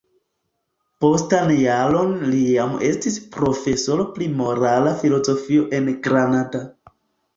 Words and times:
Postan 1.03 1.51
jaron 1.57 2.15
li 2.31 2.39
jam 2.55 2.73
estis 2.89 3.19
profesoro 3.35 4.07
pri 4.17 4.31
morala 4.41 4.95
filozofio 5.03 5.69
en 5.81 5.93
Granada. 6.09 6.65